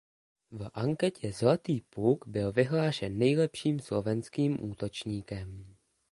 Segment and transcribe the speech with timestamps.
[0.51, 5.75] V anketě Zlatý puk byl vyhlášen nejlepším slovenským útočníkem.